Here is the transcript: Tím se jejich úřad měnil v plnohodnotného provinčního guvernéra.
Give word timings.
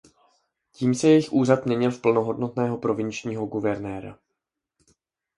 Tím 0.71 0.95
se 0.95 1.07
jejich 1.07 1.33
úřad 1.33 1.65
měnil 1.65 1.91
v 1.91 2.01
plnohodnotného 2.01 2.77
provinčního 2.77 3.45
guvernéra. 3.45 4.17